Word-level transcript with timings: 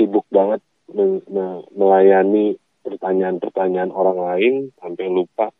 sibuk 0.00 0.24
banget 0.32 0.64
me- 0.88 1.20
me- 1.28 1.64
melayani 1.76 2.56
pertanyaan-pertanyaan 2.80 3.92
orang 3.92 4.16
lain 4.16 4.54
sampai 4.80 5.12
lupa 5.12 5.52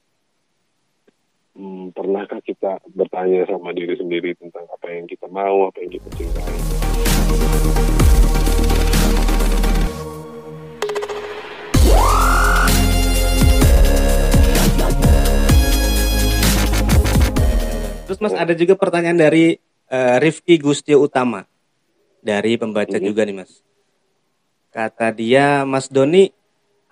hmm, 1.52 1.92
pernahkah 1.92 2.40
kita 2.40 2.80
bertanya 2.88 3.44
sama 3.44 3.76
diri 3.76 4.00
sendiri 4.00 4.32
tentang 4.40 4.64
apa 4.72 4.86
yang 4.88 5.04
kita 5.04 5.28
mau, 5.28 5.68
apa 5.68 5.84
yang 5.84 5.92
kita 5.92 6.08
cintai. 6.16 6.56
Terus 18.06 18.18
Mas 18.18 18.34
ada 18.34 18.54
juga 18.56 18.74
pertanyaan 18.74 19.20
dari 19.20 19.54
eh, 19.90 20.16
Rifki 20.22 20.54
Gustio 20.58 21.02
Utama 21.02 21.42
dari 22.22 22.54
pembaca 22.54 22.94
Mhm. 22.94 23.04
juga 23.04 23.22
nih 23.26 23.36
Mas. 23.42 23.69
Kata 24.70 25.10
dia, 25.10 25.66
Mas 25.66 25.90
Doni, 25.90 26.30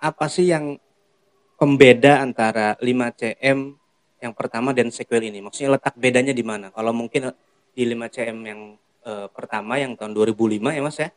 apa 0.03 0.27
sih 0.27 0.51
yang 0.51 0.75
pembeda 1.55 2.19
antara 2.19 2.75
5CM 2.83 3.71
yang 4.19 4.33
pertama 4.35 4.75
dan 4.75 4.91
sequel 4.91 5.23
ini? 5.31 5.39
Maksudnya 5.39 5.79
letak 5.79 5.95
bedanya 5.95 6.35
di 6.35 6.43
mana? 6.43 6.75
Kalau 6.75 6.91
mungkin 6.91 7.31
di 7.71 7.83
5CM 7.87 8.37
yang 8.43 8.61
eh, 8.99 9.27
pertama 9.31 9.79
yang 9.79 9.95
tahun 9.95 10.11
2005 10.11 10.75
ya 10.75 10.83
Mas 10.83 10.99
ya, 10.99 11.07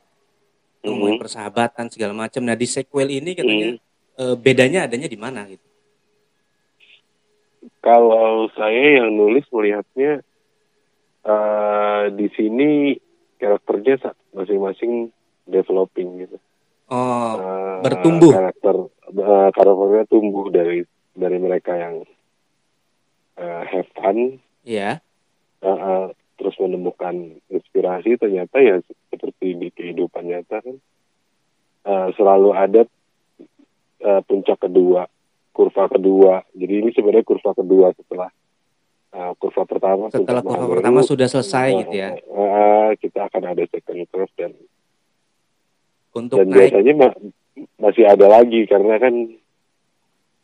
ngomongin 0.87 1.18
Mhm. 1.18 1.23
persahabatan 1.27 1.90
segala 1.90 2.14
macam. 2.14 2.46
Nah 2.46 2.54
di 2.54 2.66
sequel 2.70 3.10
ini 3.10 3.34
katanya 3.34 3.74
Mhm. 3.74 3.79
eh, 4.23 4.37
bedanya 4.38 4.87
adanya 4.87 5.10
di 5.10 5.18
mana 5.18 5.42
gitu? 5.51 5.66
Kalau 7.82 8.46
saya 8.54 9.02
yang 9.02 9.10
nulis 9.10 9.42
melihatnya 9.51 10.23
eh, 11.23 12.04
di 12.15 12.26
sini 12.34 12.95
karakternya 13.38 14.15
masing-masing 14.30 15.10
developing 15.46 16.23
gitu. 16.23 16.38
Oh, 16.92 17.32
Eh, 17.34 17.77
bertumbuh. 17.80 18.30
Karakter 18.30 18.77
eh, 19.09 19.48
karakternya 19.51 20.04
tumbuh 20.07 20.52
dari 20.52 20.85
dari 21.12 21.37
mereka 21.37 21.73
yang 21.73 22.04
eh, 23.35 23.62
have 23.66 23.88
fun, 23.93 24.37
ya. 24.62 25.01
eh, 25.59 25.68
eh, 25.68 26.07
terus 26.37 26.52
menemukan 26.59 27.15
inspirasi 27.48 28.16
ternyata 28.16 28.59
ya 28.59 28.76
seperti 29.09 29.54
di 29.54 29.68
kehidupan 29.70 30.26
nyata 30.26 30.60
kan 30.60 30.76
eh, 31.82 32.09
selalu 32.13 32.51
ada 32.52 32.82
eh, 33.98 34.20
puncak 34.23 34.60
kedua, 34.60 35.09
kurva 35.51 35.88
kedua. 35.88 36.45
Jadi 36.52 36.74
ini 36.76 36.90
sebenarnya 36.90 37.24
kurva 37.24 37.52
kedua 37.52 37.88
setelah 37.95 38.29
eh, 39.10 39.32
kurva 39.38 39.63
pertama. 39.65 40.04
Setelah 40.09 40.43
kurva 40.43 40.66
pertama 40.68 41.01
sudah 41.01 41.24
selesai 41.24 41.68
eh, 41.68 41.79
gitu 41.80 41.95
ya. 41.95 42.10
eh, 42.13 42.90
kita 43.01 43.32
akan 43.32 43.43
ada 43.48 43.65
second 43.66 44.04
curve 44.09 44.32
dan 44.37 44.52
Untuk 46.13 46.37
dan 46.38 46.46
naik 46.49 46.71
biasanya 46.71 46.93
ma- 46.95 47.18
masih 47.79 48.05
ada 48.05 48.27
lagi 48.29 48.65
karena 48.65 48.95
kan 48.96 49.15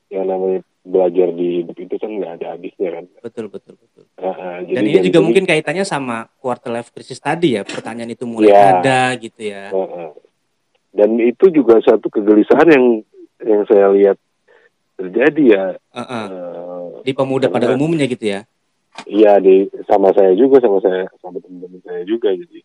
yang 0.09 0.25
namanya 0.25 0.61
belajar 0.83 1.29
di 1.31 1.61
hidup 1.61 1.77
itu 1.77 1.95
kan 1.95 2.09
nggak 2.11 2.33
ada 2.41 2.47
habisnya 2.57 2.89
kan. 2.91 3.05
betul 3.21 3.47
betul 3.47 3.77
betul. 3.77 4.05
Eh, 4.17 4.25
eh, 4.25 4.57
jadi 4.65 4.75
Dan 4.75 4.85
ini 4.87 4.99
juga 5.05 5.13
sini- 5.15 5.27
mungkin 5.29 5.45
kaitannya 5.45 5.85
sama 5.85 6.17
quarter 6.35 6.73
life 6.73 6.89
crisis 6.89 7.21
tadi 7.21 7.55
ya. 7.55 7.63
Pertanyaan 7.63 8.09
itu 8.09 8.25
mulai 8.25 8.49
Ya. 8.49 8.65
ada 8.75 9.01
gitu 9.15 9.41
ya. 9.43 9.69
Heeh. 9.69 10.09
Dan 10.91 11.21
itu 11.21 11.53
juga 11.53 11.77
satu 11.79 12.09
kegelisahan 12.09 12.69
yang 12.69 12.85
yang 13.39 13.63
saya 13.65 13.93
lihat 13.93 14.17
terjadi 14.97 15.45
ya. 15.47 15.65
Heeh. 15.95 16.27
eh, 16.27 16.89
Di 17.05 17.13
pemuda 17.13 17.47
pada 17.47 17.69
umumnya 17.71 18.09
gitu 18.09 18.25
ya. 18.27 18.49
Iya 19.05 19.39
di 19.39 19.69
sama 19.85 20.11
saya 20.11 20.33
juga 20.33 20.59
sama 20.59 20.81
saya 20.81 21.07
sama 21.19 21.39
teman-teman 21.39 21.79
saya 21.79 22.03
juga 22.03 22.33
jadi 22.33 22.65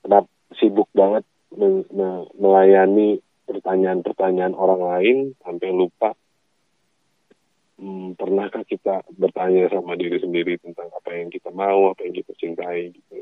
kenapa 0.00 0.30
sibuk 0.54 0.88
banget 0.92 1.26
me- 1.56 1.88
me- 1.90 2.28
melayani 2.38 3.22
pertanyaan-pertanyaan 3.44 4.56
orang 4.56 4.82
lain 4.82 5.16
sampai 5.44 5.68
lupa 5.70 6.16
hmm, 7.78 8.16
pernahkah 8.16 8.64
kita 8.64 9.04
bertanya 9.14 9.68
sama 9.68 9.98
diri 9.98 10.18
sendiri 10.20 10.56
tentang 10.60 10.88
apa 10.94 11.10
yang 11.12 11.28
kita 11.28 11.50
mau 11.52 11.92
apa 11.92 12.06
yang 12.06 12.14
kita 12.16 12.32
cintai 12.38 12.94
gitu. 12.94 13.20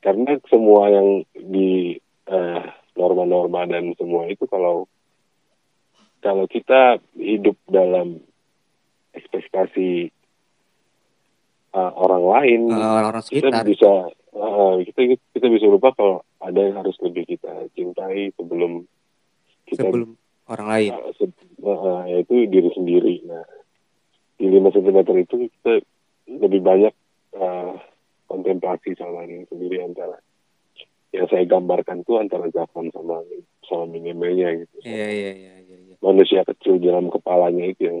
Karena 0.00 0.40
semua 0.48 0.88
yang 0.88 1.08
di 1.36 2.00
eh, 2.26 2.64
norma-norma 2.96 3.68
dan 3.68 3.92
semua 4.00 4.26
itu 4.28 4.48
kalau 4.48 4.88
kalau 6.20 6.44
kita 6.48 7.00
hidup 7.16 7.56
dalam 7.68 8.20
ekspektasi 9.16 10.12
uh, 11.72 11.92
orang 11.94 12.22
lain 12.24 12.60
Eh, 12.66 12.74
Orang-orang 12.74 13.22
kita 13.22 13.48
sekitar. 13.48 13.64
bisa 13.64 13.90
uh, 14.32 14.74
kita 14.82 15.00
kita 15.30 15.46
bisa 15.48 15.66
lupa 15.66 15.90
kalau 15.92 16.16
ada 16.38 16.60
yang 16.60 16.76
harus 16.76 16.96
lebih 17.00 17.26
kita 17.26 17.50
cintai 17.72 18.30
sebelum 18.34 18.84
kita 19.64 19.82
sebelum 19.82 20.14
orang 20.46 20.66
lain. 20.68 20.90
uh, 20.92 21.12
se- 21.14 21.30
uh, 21.60 22.02
yaitu 22.06 22.46
diri 22.46 22.70
sendiri 22.70 23.14
nah 23.24 23.44
di 24.34 24.48
5 24.48 24.72
cm 24.72 24.98
itu 25.20 25.34
kita 25.52 25.72
lebih 26.32 26.60
banyak 26.60 26.94
uh, 27.34 27.76
kontemplasi 28.24 28.94
sama 28.94 29.22
diri 29.22 29.44
sendiri 29.44 29.82
antara 29.82 30.16
yang 31.10 31.26
saya 31.26 31.42
gambarkan 31.42 32.00
tuh 32.00 32.16
antara 32.16 32.46
Zafran 32.48 32.86
sama 32.88 33.18
sama 33.62 33.84
minimalnya 33.88 34.54
gitu 34.56 34.76
Iya 34.80 35.08
iya 35.08 35.32
iya 35.34 35.54
iya. 35.60 35.76
iya. 35.84 35.94
manusia 36.00 36.40
kecil 36.42 36.78
dalam 36.78 37.10
kepalanya 37.10 37.66
itu 37.66 37.82
yang 37.84 37.98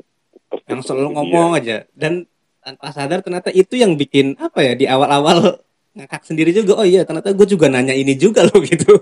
Yang 0.64 0.80
selalu 0.84 1.08
ngomong 1.12 1.48
dia. 1.52 1.58
aja 1.58 1.76
dan 1.92 2.12
tanpa 2.60 2.92
sadar 2.92 3.20
ternyata 3.20 3.48
itu 3.50 3.74
yang 3.74 3.94
bikin 3.94 4.36
apa 4.36 4.60
ya 4.60 4.72
di 4.74 4.84
awal-awal 4.84 5.58
ngakak 5.96 6.22
sendiri 6.22 6.50
juga. 6.50 6.76
Oh 6.76 6.86
iya 6.86 7.02
ternyata 7.02 7.32
gue 7.32 7.46
juga 7.46 7.66
nanya 7.66 7.92
ini 7.92 8.14
juga 8.14 8.44
loh 8.44 8.60
gitu. 8.70 8.94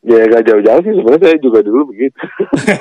ya 0.00 0.24
gak 0.26 0.42
jauh-jauh 0.42 0.80
sih 0.80 0.92
sebenarnya 0.96 1.22
saya 1.22 1.36
juga 1.38 1.60
dulu 1.60 1.92
begitu 1.92 2.16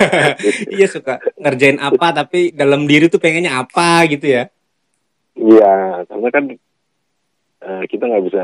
iya 0.76 0.88
suka 0.88 1.20
ngerjain 1.36 1.76
apa 1.78 2.16
tapi 2.16 2.56
dalam 2.56 2.88
diri 2.88 3.06
tuh 3.06 3.20
pengennya 3.20 3.60
apa 3.60 4.08
gitu 4.08 4.24
ya. 4.26 4.48
Iya, 5.36 5.74
karena 6.08 6.28
kan 6.32 6.44
eh, 7.60 7.84
kita 7.88 8.04
nggak 8.06 8.24
bisa 8.24 8.44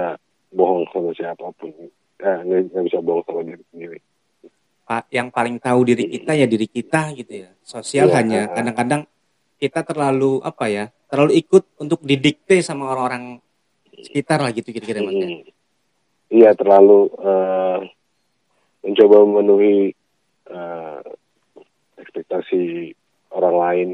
bohong 0.52 0.88
sama 0.92 1.12
siapa 1.12 1.52
pun, 1.56 1.72
eh, 2.20 2.40
nggak 2.46 2.84
bisa 2.84 3.00
bohong 3.00 3.24
sama 3.24 3.44
diri 3.44 3.64
sendiri. 3.72 4.00
Pa- 4.84 5.08
yang 5.10 5.28
paling 5.28 5.58
tahu 5.58 5.84
diri 5.84 6.08
kita 6.08 6.36
ya 6.36 6.46
diri 6.46 6.68
kita 6.68 7.16
gitu 7.16 7.48
ya. 7.48 7.50
Sosial 7.64 8.08
Iya. 8.08 8.16
hanya 8.16 8.42
kadang-kadang 8.52 9.02
kita 9.66 9.82
terlalu 9.82 10.38
apa 10.42 10.66
ya, 10.70 10.86
terlalu 11.10 11.42
ikut 11.42 11.64
untuk 11.82 12.06
didikte 12.06 12.62
sama 12.62 12.94
orang-orang 12.94 13.42
sekitar 13.98 14.38
lah 14.40 14.54
gitu 14.54 14.70
kira-kira 14.70 15.02
mas. 15.02 15.14
ya. 15.14 15.26
Mm. 15.26 15.42
Iya, 16.26 16.50
terlalu 16.54 17.00
eh, 17.18 17.80
mencoba 18.82 19.18
memenuhi 19.26 19.78
eh, 20.46 21.02
ekspektasi 21.98 22.94
orang 23.34 23.56
lain, 23.56 23.90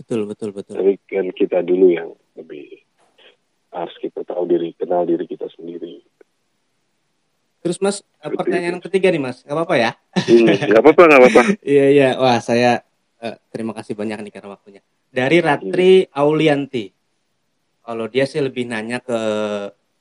Betul 0.00 0.24
betul 0.24 0.50
betul. 0.56 0.80
tapi 0.80 0.96
kan 1.04 1.28
kita 1.30 1.60
dulu 1.60 1.92
yang 1.92 2.10
lebih 2.32 2.80
harus 3.70 3.92
kita 4.00 4.24
tahu 4.24 4.48
diri, 4.48 4.72
kenal 4.74 5.04
diri 5.04 5.28
kita 5.28 5.44
sendiri. 5.52 6.00
Terus 7.60 7.76
mas 7.78 8.00
eh, 8.00 8.04
Seperti 8.24 8.36
pertanyaan 8.40 8.64
itu. 8.64 8.74
yang 8.80 8.84
ketiga 8.88 9.08
nih 9.12 9.20
mas, 9.20 9.44
nggak 9.44 9.56
apa-apa 9.56 9.76
ya? 9.76 9.90
Hmm, 10.16 10.46
nggak 10.48 10.80
apa-apa, 10.80 11.02
nggak 11.04 11.20
apa-apa. 11.20 11.42
Iya 11.76 11.86
iya, 11.92 12.08
wah 12.16 12.38
saya 12.40 12.80
eh, 13.20 13.36
terima 13.52 13.76
kasih 13.76 13.92
banyak 13.92 14.18
nih 14.24 14.32
karena 14.32 14.48
waktunya. 14.56 14.80
Dari 15.10 15.42
Ratri 15.42 16.06
Aulianti, 16.06 16.86
kalau 17.82 18.06
dia 18.06 18.22
sih 18.30 18.38
lebih 18.38 18.70
nanya 18.70 19.02
ke 19.02 19.18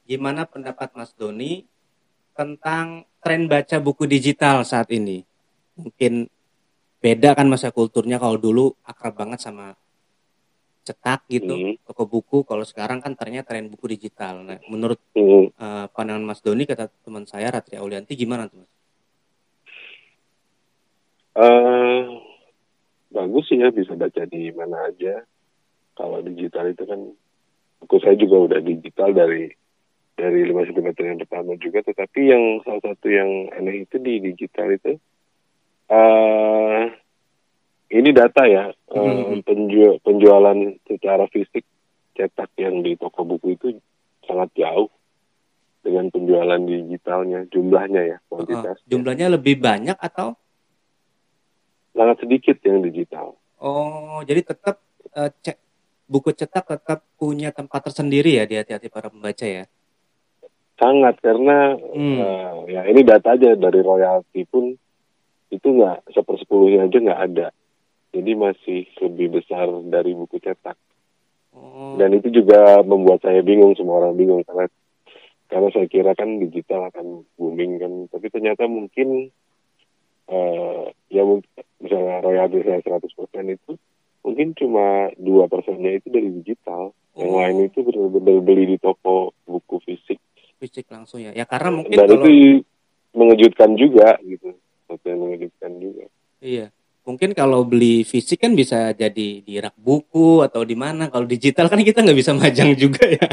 gimana 0.05 0.45
pendapat 0.45 0.93
Mas 0.93 1.17
Doni 1.17 1.65
tentang 2.37 3.09
tren 3.17 3.49
baca 3.49 3.81
buku 3.81 4.05
digital 4.05 4.61
saat 4.61 4.93
ini. 4.93 5.25
Mungkin 5.73 6.29
beda 7.01 7.33
kan 7.33 7.49
masa 7.49 7.73
kulturnya 7.73 8.21
kalau 8.21 8.37
dulu 8.37 8.77
akrab 8.85 9.17
banget 9.17 9.41
sama 9.41 9.73
cetak 10.85 11.25
gitu, 11.25 11.57
Hmm. 11.57 11.73
toko 11.89 12.05
buku. 12.05 12.45
Kalau 12.45 12.61
sekarang 12.61 13.01
kan 13.01 13.17
ternyata 13.17 13.53
tren 13.53 13.65
buku 13.69 13.89
digital. 13.89 14.45
Nah, 14.45 14.61
menurut 14.69 15.01
Hmm. 15.17 15.49
eh, 15.49 15.85
pandangan 15.89 16.21
Mas 16.23 16.41
Doni 16.45 16.69
kata 16.69 16.85
teman 17.01 17.25
saya 17.25 17.49
Ratri 17.49 17.81
Aulianti 17.81 18.13
gimana 18.13 18.45
tuh 18.45 18.61
Mas? 18.61 18.71
Eh, 21.39 22.01
bagus 23.09 23.49
sih 23.49 23.57
ya 23.57 23.69
bisa 23.69 23.93
baca 23.93 24.23
di 24.25 24.49
mana 24.51 24.87
aja. 24.87 25.25
Kalau 25.93 26.21
digital 26.21 26.69
itu 26.69 26.83
kan 26.83 27.01
buku 27.79 27.95
saya 27.99 28.15
juga 28.15 28.37
udah 28.45 28.59
digital 28.61 29.11
dari 29.11 29.51
dari 30.13 30.43
5 30.45 30.67
cm 30.67 30.89
yang 30.99 31.19
pertama 31.19 31.55
juga, 31.55 31.79
tetapi 31.79 32.21
yang 32.23 32.43
salah 32.63 32.83
satu 32.83 33.07
yang 33.07 33.51
aneh 33.55 33.87
itu 33.87 33.95
di 33.97 34.19
digital 34.19 34.67
itu 34.69 34.99
eh 35.89 36.83
ini 37.89 38.09
data 38.13 38.43
ya 38.45 38.69
eh, 38.95 38.99
Mhm. 38.99 39.41
penju- 39.41 39.97
penjualan 40.03 40.57
secara 40.85 41.25
fisik 41.27 41.65
cetak 42.13 42.51
yang 42.59 42.83
di 42.83 42.99
toko 42.99 43.23
buku 43.23 43.55
itu 43.55 43.67
sangat 44.27 44.51
jauh 44.53 44.91
dengan 45.79 46.11
penjualan 46.11 46.59
digitalnya 46.59 47.47
jumlahnya 47.47 48.01
ya 48.05 48.17
Eh, 48.19 48.23
kuantitas 48.27 48.77
jumlahnya 48.85 49.31
lebih 49.31 49.57
banyak 49.57 49.95
atau 49.95 50.35
sangat 51.99 52.23
sedikit 52.23 52.55
yang 52.63 52.79
digital. 52.79 53.35
Oh, 53.59 54.23
jadi 54.23 54.39
tetap 54.39 54.79
cek 55.11 55.59
buku 56.07 56.31
cetak 56.31 56.63
tetap 56.65 57.03
punya 57.19 57.51
tempat 57.51 57.85
tersendiri 57.85 58.39
ya 58.39 58.47
di 58.47 58.55
hati-hati 58.55 58.87
para 58.87 59.11
pembaca 59.11 59.43
ya. 59.43 59.67
sangat 60.75 61.19
karena 61.19 61.75
Hmm. 61.75 62.17
eh, 62.17 62.51
ya 62.71 62.81
ini 62.87 63.03
data 63.03 63.35
aja 63.35 63.51
dari 63.53 63.83
royalti 63.83 64.47
pun 64.47 64.71
itu 65.51 65.67
nggak 65.67 66.07
sepersepuluhnya 66.15 66.87
aja 66.87 66.97
nggak 66.97 67.21
ada 67.27 67.47
jadi 68.09 68.31
masih 68.33 68.87
lebih 69.03 69.27
besar 69.35 69.67
dari 69.85 70.15
buku 70.15 70.39
cetak 70.39 70.79
Oh, 71.51 71.97
dan 71.97 72.13
itu 72.13 72.31
juga 72.31 72.79
membuat 72.85 73.19
saya 73.19 73.43
bingung 73.43 73.75
semua 73.75 73.99
orang 73.99 74.15
bingung 74.15 74.39
karena 74.45 74.71
karena 75.49 75.67
saya 75.73 75.89
kira 75.89 76.13
kan 76.13 76.37
digital 76.39 76.87
akan 76.87 77.27
booming 77.35 77.75
kan 77.75 77.91
tapi 78.07 78.29
ternyata 78.29 78.63
mungkin 78.63 79.33
eh 80.29 80.93
ya 81.09 81.25
mungkin 81.25 81.49
misalnya 81.81 82.21
royalti 82.21 82.61
saya 82.61 82.79
100% 82.85 83.09
itu 83.49 83.71
mungkin 84.21 84.53
cuma 84.53 85.09
dua 85.17 85.49
persennya 85.49 85.97
itu 85.97 86.07
dari 86.13 86.29
digital 86.29 86.93
yang 87.17 87.33
Oh. 87.33 87.41
lain 87.41 87.67
itu 87.67 87.81
benar-benar 87.83 88.39
beli 88.45 88.63
di 88.69 88.77
toko 88.77 89.33
buku 89.43 89.81
fisik 89.83 90.21
fisik 90.59 90.85
langsung 90.91 91.23
ya. 91.23 91.31
Ya 91.33 91.47
karena 91.47 91.71
mungkin 91.71 91.95
dan 91.97 92.07
kalau 92.07 92.27
itu 92.27 92.61
mengejutkan 93.15 93.73
juga 93.73 94.19
gitu 94.21 94.53
sesuatu 94.85 95.05
yang 95.09 95.19
mengejutkan 95.25 95.71
juga 95.81 96.05
iya, 96.39 96.69
mungkin 97.03 97.33
kalau 97.33 97.65
beli 97.67 98.05
fisik 98.05 98.39
kan 98.39 98.53
bisa 98.53 98.93
jadi 98.93 99.41
di 99.43 99.53
rak 99.59 99.75
buku 99.75 100.45
atau 100.45 100.63
di 100.63 100.77
mana. 100.77 101.09
Kalau 101.11 101.25
digital 101.25 101.67
kan 101.67 101.81
kita 101.81 102.05
nggak 102.05 102.19
bisa 102.19 102.31
majang 102.37 102.71
juga 102.77 103.03
ya. 103.07 103.27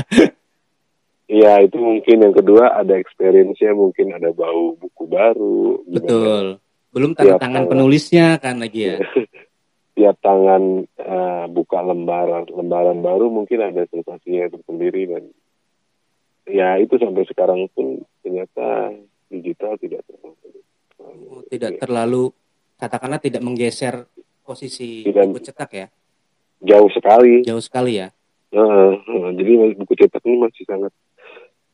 Iya 1.27 1.67
itu 1.67 1.77
mungkin 1.83 2.23
yang 2.23 2.35
kedua 2.35 2.79
ada 2.79 2.95
experience-nya 2.95 3.75
mungkin 3.75 4.15
ada 4.15 4.31
bau 4.31 4.79
buku 4.79 5.05
baru 5.11 5.83
gimana. 5.83 5.95
Betul. 5.99 6.47
Belum 6.97 7.13
tanda 7.13 7.37
Tiap 7.37 7.39
tangan 7.39 7.55
tangan. 7.63 7.71
penulisnya 7.71 8.27
kan 8.41 8.57
lagi 8.57 8.81
ya. 8.83 8.97
tiap 9.97 10.17
tangan 10.19 10.63
eh, 10.85 11.45
buka 11.47 11.81
lembaran 11.81 12.49
lembaran 12.49 13.01
baru 13.01 13.29
mungkin 13.29 13.61
ada 13.63 13.85
sensasinya 13.87 14.49
tersendiri 14.51 15.05
dan 15.07 15.25
ya 16.47 16.77
itu 16.77 16.95
sampai 16.95 17.25
sekarang 17.25 17.65
pun 17.71 18.01
ternyata 18.21 18.93
digital 19.29 19.77
tidak 19.77 20.05
terlalu 20.05 20.33
Oh, 21.27 21.41
tidak 21.47 21.79
terlalu 21.79 22.29
katakanlah 22.75 23.17
tidak 23.17 23.41
menggeser 23.41 24.05
posisi 24.43 25.01
Tidak. 25.03 25.27
buku 25.27 25.41
cetak 25.43 25.71
ya. 25.71 25.87
jauh 26.59 26.89
sekali 26.89 27.41
Jauh 27.43 27.61
sekali 27.61 27.97
ya. 27.97 28.09
Heeh, 28.49 28.91
heeh. 28.99 29.29
jadi 29.35 29.51
buku 29.75 29.93
cetak 29.95 30.23
ini 30.23 30.37
masih 30.39 30.65
sangat 30.65 30.93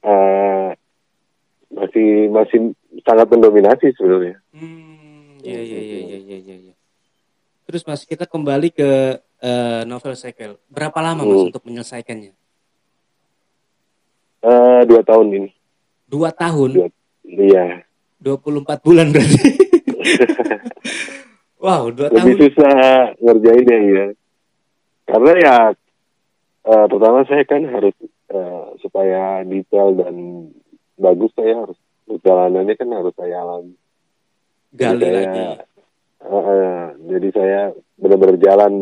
eh, 0.02 0.70
masih 1.70 2.06
masih 2.28 2.58
sangat 3.00 3.26
mendominasi 3.28 3.90
sebenarnya 3.92 4.36
Hmm, 4.52 4.91
iya 5.42 5.60
iya 5.60 5.80
iya 5.80 5.98
iya 6.00 6.18
iya 6.18 6.36
iya. 6.38 6.56
iya. 6.68 6.74
Terus 7.62 7.82
Mas 7.84 8.02
kita 8.02 8.24
kembali 8.24 8.70
ke 8.70 8.88
eh, 9.38 9.80
novel 9.84 10.14
sequel. 10.14 10.58
Berapa 10.66 10.98
lama 10.98 11.22
Mas 11.22 11.38
Hmm. 11.38 11.46
untuk 11.50 11.62
menyelesaikannya? 11.62 12.32
Eh, 14.42 14.80
dua 14.84 15.00
tahun 15.02 15.26
ini 15.32 15.50
Dua 16.04 16.28
tahun, 16.28 16.76
Dua. 16.76 16.86
iya 17.24 17.80
24 18.18 18.82
bulan 18.82 19.08
berarti. 19.08 19.40
wow, 21.62 21.88
dua 21.88 22.06
tahun. 22.06 22.26
lebih 22.26 22.50
susah 22.50 22.74
ngerjainnya 23.16 23.78
ya 23.80 24.06
karena 25.02 25.30
ya 25.38 25.54
eh, 26.64 26.84
pertama 26.86 27.18
saya 27.24 27.42
kan 27.44 27.62
harus 27.64 27.94
eh, 28.28 28.64
supaya 28.78 29.40
detail 29.42 29.94
dan 29.96 30.14
bagus 30.94 31.30
saya 31.34 31.62
harus 31.62 31.76
perjalanannya 32.04 32.74
kan 32.76 32.88
harus 32.92 33.12
saya 33.14 33.40
alami 33.40 33.74
Gali 34.72 34.96
Jadi 34.96 35.04
saya- 35.04 35.16
lagi. 35.20 35.44
eh, 36.22 36.84
jadi 37.08 37.28
saya 37.30 37.60
benar-benar 37.98 38.36
jalan 38.38 38.72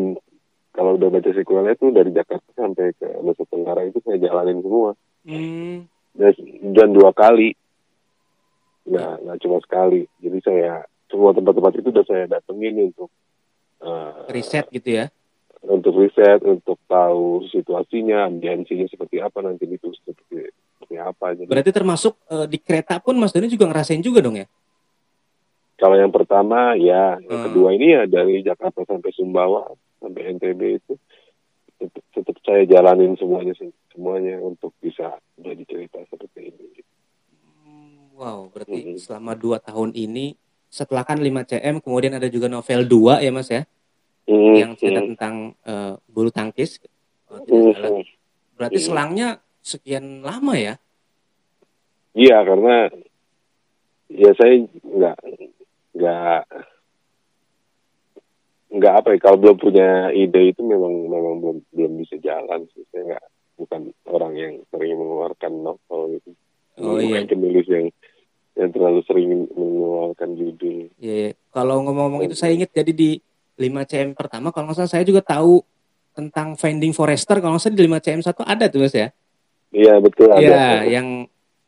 kalau 0.71 0.95
udah 0.95 1.09
baca 1.09 1.29
sequelnya 1.29 1.75
tuh 1.75 1.91
dari 1.91 2.09
Jakarta 2.09 2.47
sampai 2.55 2.95
ke 2.95 3.07
Nusa 3.19 3.43
Tenggara 3.45 3.83
itu 3.83 3.99
saya 4.01 4.17
jalanin 4.17 4.63
semua 4.63 4.95
Hmm, 5.21 5.85
dan, 6.15 6.33
dan 6.73 6.89
dua 6.91 7.11
kali 7.11 7.53
nggak 8.83 9.13
nggak 9.21 9.37
cuma 9.37 9.57
sekali 9.61 10.01
jadi 10.17 10.39
saya 10.41 10.71
semua 11.05 11.29
tempat-tempat 11.31 11.77
itu 11.77 11.87
udah 11.91 12.05
saya 12.07 12.25
datengin 12.25 12.89
untuk 12.89 13.11
eh, 13.81 14.31
riset 14.31 14.65
gitu 14.71 14.89
ya. 14.95 15.05
untuk 15.61 15.93
riset, 15.93 16.41
untuk 16.41 16.81
tahu 16.87 17.45
situasinya, 17.45 18.25
ambiensinya 18.25 18.87
seperti 18.87 19.21
apa 19.21 19.45
nanti 19.45 19.69
itu 19.69 19.93
seperti 19.93 20.49
seperti 20.73 20.95
apa. 20.97 21.37
Jadi 21.37 21.45
Berarti 21.45 21.69
termasuk 21.69 22.17
eh, 22.25 22.49
di 22.49 22.57
kereta 22.57 22.97
pun 22.97 23.13
Mas 23.13 23.29
Doni 23.29 23.45
juga 23.45 23.69
ngerasain 23.69 24.01
juga 24.01 24.25
dong 24.25 24.41
ya? 24.41 24.49
Kalau 25.81 25.97
yang 25.97 26.13
pertama 26.13 26.77
ya, 26.77 27.17
yang 27.25 27.41
Hmm. 27.41 27.45
kedua 27.49 27.73
ini 27.73 27.97
ya 27.97 28.05
dari 28.05 28.45
Jakarta 28.45 28.85
sampai 28.85 29.09
Sumbawa 29.17 29.65
sampai 29.97 30.37
NTB 30.37 30.61
itu 30.77 30.93
tetap, 31.81 32.05
tetap 32.13 32.37
saya 32.45 32.61
jalanin 32.69 33.17
semuanya 33.17 33.57
semuanya 33.89 34.37
untuk 34.45 34.69
bisa 34.77 35.17
jadi 35.41 35.65
cerita 35.65 35.97
seperti 36.05 36.53
ini. 36.53 36.65
Hmm, 37.65 38.13
Wow, 38.13 38.53
berarti 38.53 38.93
Mhm. 38.93 39.01
selama 39.01 39.33
dua 39.33 39.57
tahun 39.57 39.97
ini 39.97 40.37
setelah 40.69 41.01
kan 41.01 41.17
5 41.17 41.41
CM 41.41 41.81
kemudian 41.81 42.13
ada 42.13 42.29
juga 42.29 42.45
novel 42.45 42.85
2 42.85 43.17
ya 43.19 43.33
Mas 43.33 43.49
ya 43.49 43.65
Hmm, 44.29 44.53
yang 44.55 44.71
cerita 44.77 45.01
hmm, 45.01 45.09
tentang 45.11 45.35
eh, 45.65 45.93
bulu 46.05 46.29
tangkis 46.29 46.77
hmm, 47.27 47.41
hmm. 47.49 48.01
Berarti 48.53 48.77
Hmm. 48.77 48.85
selangnya 48.85 49.27
sekian 49.65 50.21
lama 50.21 50.53
ya? 50.53 50.77
Iya 52.13 52.37
karena 52.45 52.93
ya 54.11 54.31
saya 54.37 54.53
nggak 54.83 55.17
nggak 55.91 56.41
nggak 58.71 58.93
apa 58.95 59.07
ya 59.11 59.17
kalau 59.19 59.37
belum 59.37 59.57
punya 59.57 59.89
ide 60.11 60.55
itu 60.55 60.63
memang 60.63 60.93
memang 61.05 61.35
belum 61.37 61.57
belum 61.69 61.91
bisa 61.99 62.15
jalan 62.17 62.63
sih 62.71 62.87
saya 62.87 63.15
nggak 63.15 63.25
bukan 63.57 63.81
orang 64.07 64.33
yang 64.33 64.53
sering 64.67 64.95
mengeluarkan 64.95 65.51
novel 65.53 66.15
gitu 66.15 66.31
Oh 66.79 66.95
bukan 66.95 67.03
iya. 67.19 67.27
penulis 67.27 67.67
yang 67.67 67.85
yang 68.53 68.69
terlalu 68.71 69.03
sering 69.03 69.27
mengeluarkan 69.51 70.29
judul 70.33 70.87
Iya, 70.97 71.13
iya. 71.19 71.31
Kalau 71.49 71.83
ngomong-ngomong 71.83 72.23
itu 72.23 72.33
saya 72.33 72.55
ingat 72.55 72.71
jadi 72.71 72.89
di 72.89 73.19
5 73.57 73.67
CM 73.83 74.09
pertama 74.11 74.49
kalau 74.49 74.71
nggak 74.71 74.79
salah 74.79 74.89
saya 74.89 75.03
juga 75.03 75.19
tahu 75.19 75.59
tentang 76.11 76.55
Finding 76.55 76.91
Forrester 76.91 77.37
kalau 77.37 77.53
nggak 77.53 77.63
salah 77.65 77.75
di 77.75 77.83
5 77.85 77.99
CM 77.99 78.21
1 78.23 78.31
ada 78.47 78.65
tuh 78.65 78.79
Mas 78.79 78.95
ya. 78.95 79.07
iya 79.69 79.99
betul 79.99 80.27
ada 80.27 80.39
Iya, 80.39 80.63
yang 80.89 81.07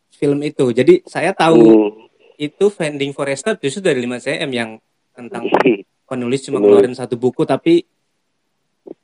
film 0.10 0.40
itu. 0.42 0.72
Jadi 0.72 1.04
saya 1.04 1.32
tahu 1.32 1.60
Hmm. 1.60 2.03
Itu 2.38 2.70
Finding 2.70 3.14
Forrester 3.14 3.58
justru 3.60 3.86
dari 3.86 4.04
5 4.04 4.24
CM 4.24 4.50
yang 4.54 4.70
tentang 5.14 5.48
penulis 6.10 6.46
cuma 6.46 6.62
ngeluarin 6.62 6.94
satu 6.94 7.18
buku 7.18 7.46
tapi 7.48 7.86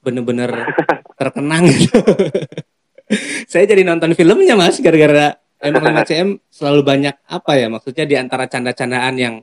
bener-bener 0.03 0.51
terkenang 1.19 1.65
gitu. 1.69 1.99
saya 3.51 3.65
jadi 3.65 3.81
nonton 3.87 4.13
filmnya 4.13 4.53
Mas 4.53 4.77
gara-gara 4.79 5.39
emang 5.59 6.03
5 6.03 6.09
CM 6.09 6.29
selalu 6.51 6.81
banyak 6.85 7.15
apa 7.25 7.51
ya 7.57 7.67
maksudnya 7.71 8.05
di 8.05 8.15
antara 8.15 8.45
canda-candaan 8.45 9.15
yang 9.17 9.35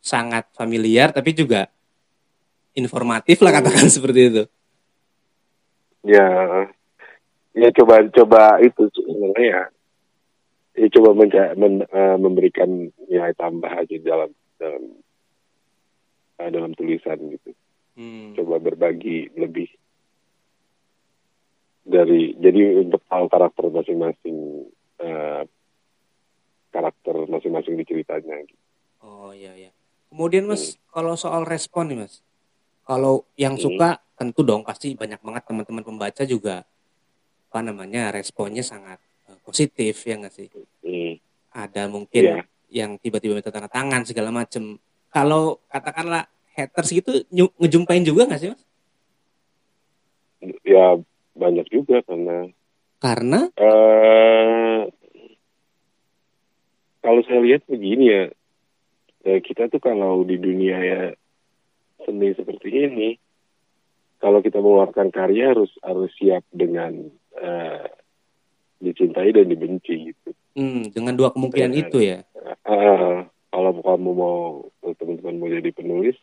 sangat 0.00 0.48
familiar 0.56 1.12
tapi 1.12 1.36
juga 1.36 1.68
informatif 2.72 3.42
lah 3.42 3.52
katakan 3.52 3.90
seperti 3.90 4.20
itu. 4.32 4.42
ya 6.00 6.24
ya 7.52 7.68
coba 7.76 8.00
coba 8.08 8.42
itu 8.64 8.88
sebenarnya 8.94 9.68
ya 10.80 10.88
coba 10.88 11.12
menca- 11.12 11.52
men- 11.54 11.84
eh, 11.84 12.16
memberikan 12.16 12.70
nilai 13.04 13.36
tambah 13.36 13.68
aja 13.68 13.96
dalam 14.00 14.30
dalam 14.56 14.82
eh, 16.36 16.48
dalam 16.48 16.72
tulisan 16.72 17.20
gitu 17.28 17.52
Hmm. 17.92 18.32
coba 18.32 18.56
berbagi 18.56 19.28
lebih 19.34 19.68
dari 21.82 22.32
jadi 22.34 22.80
untuk 22.80 23.02
tahu 23.04 23.26
karakter 23.26 23.66
masing-masing 23.68 24.36
eh, 24.98 25.42
karakter 26.70 27.26
masing-masing 27.26 27.74
di 27.74 27.84
ceritanya 27.84 28.40
gitu. 28.40 28.62
Oh 29.00 29.32
iya 29.32 29.52
iya. 29.52 29.70
Kemudian 30.08 30.46
Mas, 30.46 30.78
kalau 30.88 31.14
soal 31.14 31.42
respon 31.44 31.88
nih 31.88 31.98
Mas. 32.00 32.22
Kalau 32.84 33.26
yang 33.34 33.54
Hmm. 33.54 33.64
suka 33.66 33.88
tentu 34.14 34.42
dong 34.42 34.62
pasti 34.62 34.94
banyak 34.94 35.18
banget 35.18 35.42
teman-teman 35.44 35.82
pembaca 35.82 36.22
juga 36.24 36.62
apa 37.50 37.60
namanya 37.60 38.10
responnya 38.10 38.62
sangat 38.62 39.02
positif 39.50 39.94
ya 40.06 40.14
nggak 40.16 40.34
sih? 40.34 40.48
Hmm, 40.80 41.14
Ada 41.50 41.90
mungkin 41.90 42.22
Iya. 42.22 42.42
yang 42.70 42.94
tiba-tiba 42.96 43.34
minta 43.34 43.50
tanda 43.50 43.66
tangan 43.66 44.06
segala 44.06 44.30
macem. 44.30 44.78
Kalau 45.10 45.58
katakanlah 45.66 46.24
haters 46.54 46.90
gitu 46.90 47.26
ngejumpain 47.58 48.02
juga 48.02 48.30
nggak 48.30 48.40
sih 48.40 48.50
Mas? 48.50 48.62
ya 50.64 50.96
banyak 51.36 51.66
juga 51.68 52.00
karena 52.06 52.48
Karena 52.96 53.48
eh 53.56 54.80
kalau 57.00 57.20
saya 57.24 57.40
lihat 57.40 57.64
begini 57.64 58.04
ya, 58.06 58.24
eh, 59.24 59.40
kita 59.40 59.72
tuh 59.72 59.80
kalau 59.80 60.20
di 60.20 60.36
dunia 60.36 60.76
ya 60.78 61.02
seni 62.04 62.36
seperti 62.36 62.68
ini, 62.68 63.16
kalau 64.20 64.44
kita 64.44 64.60
mengeluarkan 64.60 65.08
karya 65.08 65.56
harus 65.56 65.72
harus 65.80 66.12
siap 66.16 66.44
dengan 66.52 67.08
eh, 67.40 67.88
dicintai 68.80 69.30
dan 69.30 69.46
dibenci 69.46 70.10
gitu. 70.10 70.30
hmm, 70.56 70.90
dengan 70.90 71.14
dua 71.14 71.30
kemungkinan 71.30 71.72
Iya. 71.72 71.80
itu 71.86 71.98
ya. 72.00 72.18
Eh, 72.64 73.16
kalau 73.52 73.70
kamu 73.78 74.10
mau 74.10 74.38
teman-teman 74.96 75.36
mau 75.36 75.48
jadi 75.48 75.70
penulis, 75.70 76.16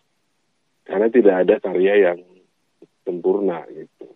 karena 0.83 1.07
tidak 1.07 1.35
ada 1.45 1.55
karya 1.61 1.93
yang 2.11 2.19
sempurna 3.03 3.63
gitu, 3.69 4.07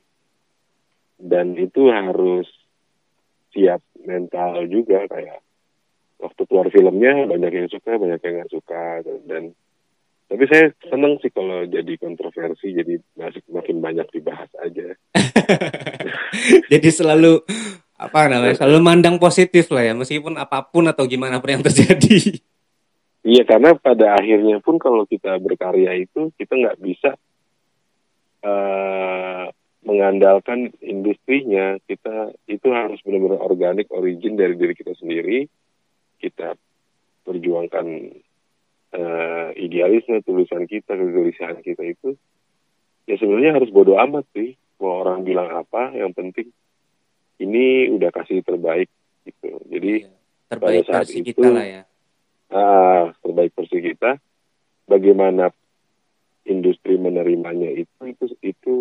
dan 1.16 1.54
itu 1.56 1.88
harus 1.88 2.50
siap 3.52 3.80
mental 4.02 4.66
juga 4.68 5.06
kayak 5.06 5.44
waktu 6.18 6.42
keluar 6.48 6.68
filmnya 6.70 7.28
banyak 7.28 7.52
yang 7.52 7.70
suka 7.70 7.98
banyak 7.98 8.20
yang 8.22 8.34
nggak 8.40 8.54
suka 8.54 8.84
dan 9.28 9.52
tapi 10.32 10.44
saya 10.48 10.72
seneng 10.88 11.20
sih 11.20 11.28
kalau 11.28 11.68
jadi 11.68 12.00
kontroversi 12.00 12.72
jadi 12.72 12.96
masih 13.20 13.44
makin 13.52 13.84
banyak 13.84 14.08
dibahas 14.16 14.48
aja 14.64 14.96
jadi 16.72 16.90
selalu 16.90 17.44
apa 18.02 18.26
namanya 18.26 18.58
selalu 18.58 18.80
mandang 18.82 19.22
positif 19.22 19.70
lah 19.70 19.86
ya 19.86 19.94
meskipun 19.94 20.34
apa 20.42 20.66
pun 20.66 20.90
atau 20.90 21.06
gimana 21.06 21.38
pun 21.38 21.54
yang 21.54 21.62
terjadi. 21.62 22.42
Iya 23.22 23.46
karena 23.46 23.78
pada 23.78 24.18
akhirnya 24.18 24.58
pun 24.66 24.82
kalau 24.82 25.06
kita 25.06 25.38
berkarya 25.38 25.94
itu 26.02 26.34
kita 26.34 26.58
nggak 26.58 26.82
bisa 26.82 27.14
uh, 28.42 29.46
mengandalkan 29.86 30.74
industrinya. 30.82 31.78
Kita 31.86 32.34
itu 32.50 32.68
harus 32.74 32.98
benar-benar 33.06 33.46
organik 33.46 33.94
origin 33.94 34.34
dari 34.34 34.58
diri 34.58 34.74
kita 34.74 34.98
sendiri. 34.98 35.46
Kita 36.18 36.58
perjuangkan 37.22 37.86
uh, 38.98 39.50
idealisme 39.54 40.18
tulisan 40.26 40.66
kita 40.66 40.98
kegelisahan 40.98 41.62
kita 41.62 41.86
itu 41.86 42.18
ya 43.06 43.22
sebenarnya 43.22 43.62
harus 43.62 43.70
bodoh 43.70 44.02
amat 44.02 44.26
sih. 44.34 44.58
Mau 44.82 45.06
orang 45.06 45.22
bilang 45.22 45.54
apa 45.54 45.94
yang 45.94 46.10
penting 46.18 46.50
ini 47.42 47.90
udah 47.90 48.10
kasih 48.14 48.46
terbaik 48.46 48.88
gitu. 49.26 49.50
Jadi 49.68 50.06
iya, 50.06 50.14
terbaik 50.54 50.86
pada 50.86 50.90
saat 50.90 51.06
versi 51.10 51.18
itu, 51.22 51.28
kita 51.34 51.48
lah 51.50 51.66
ya. 51.66 51.84
Ah 52.52 53.04
terbaik 53.26 53.52
versi 53.58 53.78
kita 53.82 54.12
bagaimana 54.86 55.50
industri 56.46 56.98
menerimanya 57.02 57.70
itu 57.74 58.02
itu 58.06 58.26
itu 58.42 58.76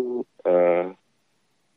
uh, 0.45 0.93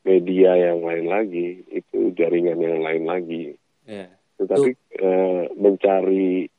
media 0.05 0.51
yang 0.57 0.85
lain 0.85 1.07
lagi 1.09 1.65
itu 1.73 2.13
jaringan 2.13 2.61
yang 2.61 2.81
lain 2.85 3.05
lagi. 3.09 3.45
Yeah. 3.85 4.09
tetapi 4.35 4.75
uh, 4.99 5.45
mencari 5.55 6.51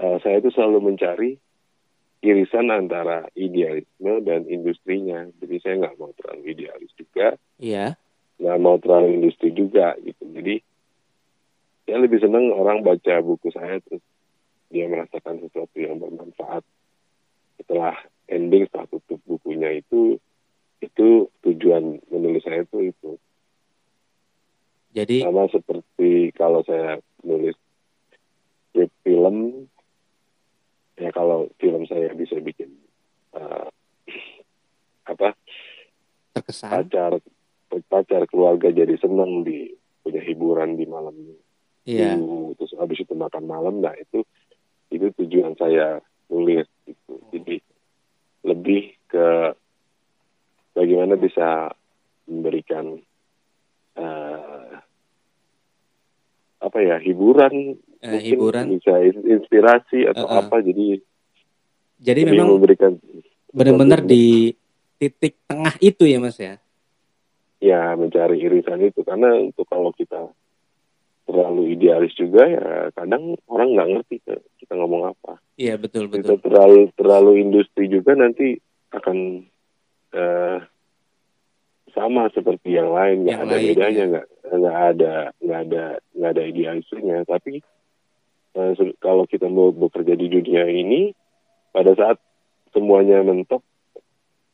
uh, 0.00 0.18
saya 0.24 0.42
itu 0.42 0.50
selalu 0.50 0.90
mencari 0.90 1.38
irisan 2.24 2.72
antara 2.72 3.28
idealisme 3.36 4.24
dan 4.24 4.48
industrinya. 4.48 5.28
Jadi 5.38 5.56
saya 5.60 5.74
nggak 5.84 5.96
mau 6.00 6.10
terlalu 6.16 6.56
idealis 6.56 6.90
juga. 6.96 7.36
Yeah. 7.60 8.00
Nggak 8.38 8.58
mau 8.60 8.76
terlalu 8.82 9.20
industri 9.20 9.54
juga 9.54 9.94
gitu. 10.02 10.24
Jadi 10.26 10.60
saya 11.84 11.98
lebih 12.00 12.18
senang 12.18 12.50
orang 12.50 12.80
baca 12.80 13.20
buku 13.20 13.52
saya 13.52 13.78
terus 13.84 14.02
dia 14.72 14.88
merasakan 14.90 15.38
sesuatu 15.44 15.76
yang 15.78 16.00
bermanfaat. 16.00 16.64
Setelah 17.60 17.94
ending 18.26 18.66
setelah 18.66 18.88
tutup 18.90 19.20
bukunya 19.28 19.78
itu 19.78 20.18
itu 20.82 21.28
tujuan 21.44 22.02
menulis 22.10 22.42
saya 22.44 22.64
itu 22.64 22.90
itu. 22.92 23.10
Jadi 24.94 25.26
sama 25.26 25.50
seperti 25.50 26.30
kalau 26.34 26.62
saya 26.62 27.02
nulis 27.26 27.58
script 28.70 28.94
film 29.02 29.66
ya 30.94 31.10
kalau 31.10 31.50
film 31.58 31.82
saya 31.86 32.14
bisa 32.14 32.38
bikin 32.38 32.70
uh, 33.34 33.70
apa? 35.12 35.34
Terkesan? 36.34 36.70
Pacar 36.70 37.12
pacar 37.88 38.26
keluarga 38.30 38.70
jadi 38.70 38.94
senang 39.00 39.42
di 39.42 39.72
punya 40.04 40.20
hiburan 40.20 40.76
di 40.76 40.84
malam 40.84 41.16
iya. 41.88 42.14
terus 42.54 42.76
habis 42.76 43.00
itu 43.02 43.14
makan 43.16 43.44
malam 43.48 43.80
nah 43.80 43.94
itu 43.96 44.22
itu 44.92 45.10
tujuan 45.18 45.56
saya 45.58 45.98
nulis 46.28 46.68
itu 46.86 47.14
jadi 47.32 47.56
lebih 48.44 48.94
ke 49.08 49.56
bagaimana 50.76 51.16
bisa 51.16 51.72
memberikan 52.28 52.98
uh, 53.96 54.70
apa 56.60 56.78
ya 56.80 56.96
hiburan 57.00 57.76
uh, 57.76 58.08
mungkin 58.08 58.32
hiburan. 58.36 58.64
bisa 58.76 58.94
inspirasi 59.04 60.08
atau 60.12 60.26
uh, 60.28 60.32
uh. 60.32 60.40
apa. 60.44 60.56
Jadi 60.64 61.00
jadi 62.00 62.20
memang 62.28 62.60
memberikan 62.60 62.96
benar-benar 63.54 64.02
di 64.04 64.52
titik 64.98 65.40
tengah 65.46 65.74
itu 65.78 66.04
ya 66.04 66.18
mas 66.18 66.36
ya 66.36 66.58
ya 67.64 67.96
mencari 67.96 68.44
irisan 68.44 68.84
itu 68.84 69.00
karena 69.00 69.40
untuk 69.40 69.64
kalau 69.64 69.88
kita 69.96 70.28
terlalu 71.24 71.72
idealis 71.72 72.12
juga 72.12 72.44
ya 72.44 72.92
kadang 72.92 73.40
orang 73.48 73.72
nggak 73.72 73.88
ngerti 73.96 74.16
kita 74.60 74.72
ngomong 74.76 75.16
apa. 75.16 75.40
Iya 75.56 75.80
betul 75.80 76.12
betul. 76.12 76.36
Kita 76.36 76.36
terlalu 76.44 76.92
terlalu 76.92 77.32
industri 77.40 77.88
juga 77.88 78.12
nanti 78.12 78.60
akan 78.92 79.16
uh, 80.12 80.58
sama 81.96 82.28
seperti 82.34 82.76
yang 82.76 82.92
lain 82.92 83.24
nggak 83.24 83.40
ada 83.40 83.56
lain, 83.56 83.66
bedanya 83.72 84.04
ya. 84.04 84.10
nggak 84.10 84.26
ya. 84.28 84.54
nggak 84.58 84.76
ada 84.76 85.14
nggak 85.40 85.60
ada 85.64 85.84
nggak 86.12 86.30
ada 86.34 86.42
idealisnya 86.44 87.18
tapi 87.24 87.54
uh, 88.58 88.72
kalau 89.00 89.24
kita 89.24 89.46
mau 89.46 89.70
bekerja 89.70 90.18
di 90.18 90.26
dunia 90.26 90.66
ini 90.68 91.14
pada 91.70 91.94
saat 91.94 92.18
semuanya 92.74 93.22
mentok 93.22 93.62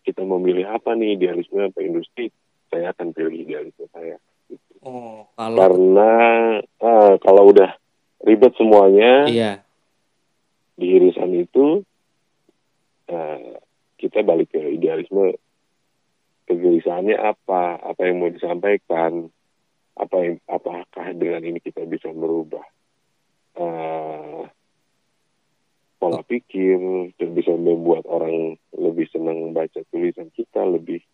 kita 0.05 0.21
memilih 0.23 0.69
apa 0.69 0.93
nih 0.93 1.17
idealisme 1.17 1.65
apa 1.65 1.81
industri 1.81 2.29
saya 2.71 2.95
akan 2.95 3.13
pilih 3.13 3.35
idealisme 3.35 3.87
saya 3.93 4.17
Oh, 4.81 5.29
kalau 5.37 5.61
karena 5.61 6.13
uh, 6.81 7.15
kalau 7.21 7.53
udah 7.53 7.77
ribet 8.25 8.57
semuanya 8.57 9.29
iya. 9.29 9.53
di 10.81 10.97
irisan 10.97 11.37
itu 11.37 11.85
uh, 13.13 13.61
kita 14.01 14.25
balik 14.25 14.49
ke 14.57 14.61
idealisme 14.73 15.37
kegelisahannya 16.49 17.13
apa 17.21 17.77
apa 17.85 18.01
yang 18.09 18.25
mau 18.25 18.33
disampaikan 18.33 19.29
apa 20.01 20.17
yang 20.17 20.35
apakah 20.49 21.13
dengan 21.13 21.45
ini 21.45 21.61
kita 21.61 21.85
bisa 21.85 22.09
merubah 22.09 22.65
uh, 23.61 24.49
pola 26.01 26.25
pikir 26.25 26.81
dan 27.21 27.37
bisa 27.37 27.53
membuat 27.53 28.09
orang 28.09 28.57
lebih 28.73 29.05
senang 29.13 29.53
baca 29.53 29.85
tulisan 29.93 30.33
kita 30.33 30.65
lebih 30.65 31.05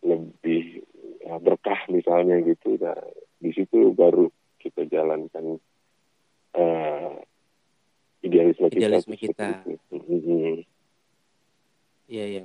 lebih 0.00 0.84
ya, 1.24 1.36
berkah 1.38 1.80
misalnya 1.92 2.40
gitu 2.44 2.80
nah 2.80 2.96
di 3.40 3.50
situ 3.56 3.92
baru 3.96 4.28
kita 4.60 4.84
jalankan 4.88 5.56
uh, 6.56 7.12
idealisme, 8.20 8.68
idealisme 8.68 9.16
kita, 9.16 9.64
kita. 9.64 9.80
Iya, 12.10 12.24
iya. 12.26 12.38